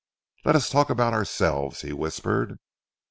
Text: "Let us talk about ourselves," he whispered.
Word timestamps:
"Let 0.45 0.55
us 0.55 0.67
talk 0.67 0.89
about 0.89 1.13
ourselves," 1.13 1.81
he 1.81 1.93
whispered. 1.93 2.57